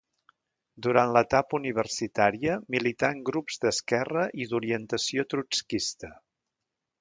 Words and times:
Durant 0.85 1.11
l'etapa 1.17 1.55
universitària 1.57 2.55
milità 2.77 3.11
en 3.17 3.21
grups 3.29 3.61
d'esquerra 3.67 4.25
i 4.45 4.49
d'orientació 4.55 5.27
trotskista. 5.35 6.11